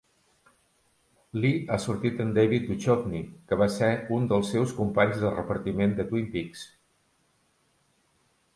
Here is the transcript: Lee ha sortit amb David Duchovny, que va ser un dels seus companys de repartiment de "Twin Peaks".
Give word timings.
Lee 1.41 1.59
ha 1.73 1.77
sortit 1.83 2.23
amb 2.25 2.33
David 2.37 2.65
Duchovny, 2.69 3.21
que 3.51 3.59
va 3.63 3.67
ser 3.75 3.91
un 4.17 4.27
dels 4.33 4.49
seus 4.55 4.75
companys 4.81 5.23
de 5.27 5.35
repartiment 5.37 5.97
de 6.01 6.07
"Twin 6.11 6.33
Peaks". 6.37 6.65